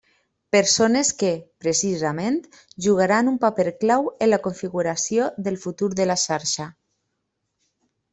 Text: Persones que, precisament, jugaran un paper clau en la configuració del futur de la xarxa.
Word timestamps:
Persones 0.53 1.09
que, 1.17 1.33
precisament, 1.65 2.39
jugaran 2.85 3.29
un 3.31 3.37
paper 3.43 3.65
clau 3.83 4.07
en 4.27 4.31
la 4.31 4.39
configuració 4.47 5.27
del 5.49 5.59
futur 5.67 5.91
de 6.01 6.09
la 6.13 6.17
xarxa. 6.23 6.67